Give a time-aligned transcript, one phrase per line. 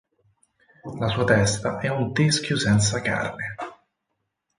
[0.97, 3.53] La sua testa è un teschio senza carne.